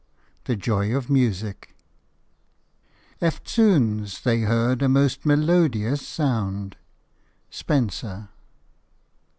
[0.45, 1.75] THE JOY OF MUSIC
[3.21, 6.75] "Eftsoons they heard a most melodious sound."–
[7.51, 8.29] SPENSER.